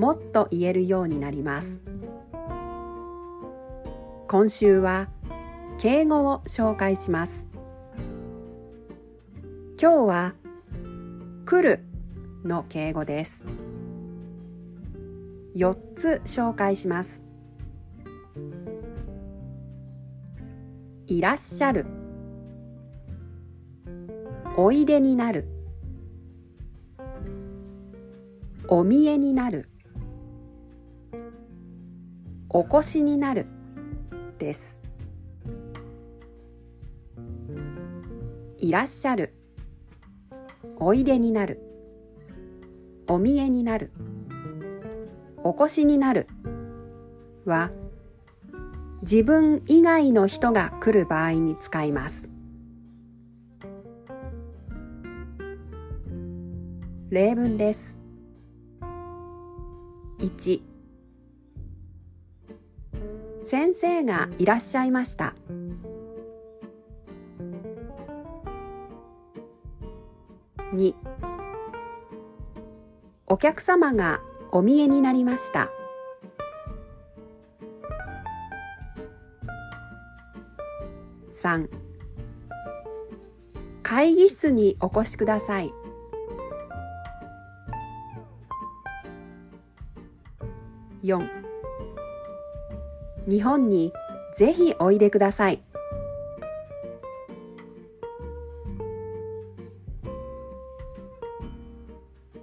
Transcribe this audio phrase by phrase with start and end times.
[0.00, 1.82] もっと言えるようになります。
[4.28, 5.10] 今週は
[5.78, 7.46] 敬語を紹介します。
[9.78, 10.34] 今日は
[11.44, 11.84] 来る
[12.46, 13.44] の敬語です。
[15.54, 17.22] 4つ紹介します。
[21.08, 21.84] いらっしゃる。
[24.56, 25.46] おいでになる。
[28.66, 29.68] お見えになる。
[32.48, 33.46] お越しになる
[34.38, 34.80] です。
[38.58, 39.34] いらっしゃる。
[40.76, 41.60] おいでになる。
[43.06, 43.92] お見えになる。
[45.42, 46.26] お越しになる。
[47.44, 47.70] は
[49.02, 52.30] 自分以外の人が来る場合に使います。
[57.10, 57.98] 例文です。
[60.18, 60.69] 1
[63.42, 65.34] 先生がいらっしゃいました。
[70.74, 70.94] 2
[73.26, 74.20] お客様が
[74.52, 75.68] お見えになりました。
[81.30, 81.68] 3
[83.82, 85.72] 会議室にお越しください。
[91.02, 91.49] 4
[93.28, 93.92] 日本に
[94.36, 95.62] ぜひおいでください。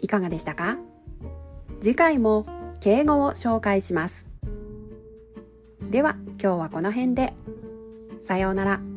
[0.00, 0.78] いかがでしたか？
[1.80, 2.46] 次回も
[2.80, 4.28] 敬語を紹介します。
[5.90, 7.34] では今日はこの辺で。
[8.20, 8.91] さようなら。